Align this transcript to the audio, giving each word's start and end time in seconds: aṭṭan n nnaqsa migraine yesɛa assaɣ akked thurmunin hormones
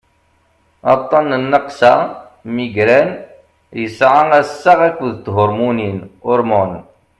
aṭṭan 0.93 1.25
n 1.39 1.41
nnaqsa 1.43 1.93
migraine 2.55 3.15
yesɛa 3.81 4.21
assaɣ 4.39 4.79
akked 4.89 5.11
thurmunin 5.25 5.97
hormones 6.25 6.83